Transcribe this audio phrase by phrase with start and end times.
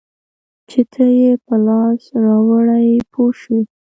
[0.69, 3.59] چې ته یې په لاس راوړې پوه شوې!.